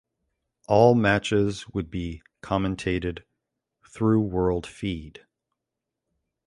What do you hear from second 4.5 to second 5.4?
feed.